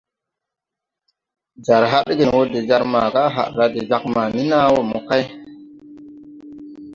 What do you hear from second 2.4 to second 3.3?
de jar maga